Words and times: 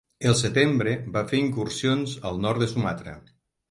El 0.29 0.35
setembre 0.37 0.95
va 1.19 1.23
fer 1.33 1.43
incursions 1.43 2.19
al 2.31 2.45
nord 2.49 2.67
de 2.67 2.75
Sumatra. 2.77 3.19